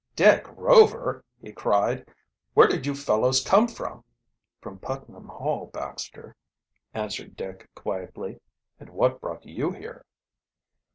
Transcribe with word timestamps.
"Dick 0.15 0.45
Rover!" 0.57 1.23
he 1.39 1.51
cried. 1.51 2.07
"Where 2.55 2.65
did 2.67 2.87
you 2.87 2.95
fellows 2.95 3.43
come 3.45 3.67
from?" 3.67 4.03
"From 4.59 4.79
Putnam 4.79 5.27
Hall, 5.27 5.67
Baxter," 5.67 6.35
answered 6.91 7.35
Dick 7.35 7.69
quietly. 7.75 8.39
"And 8.79 8.89
what 8.89 9.21
brought 9.21 9.45
you 9.45 9.69
here?" 9.73 10.03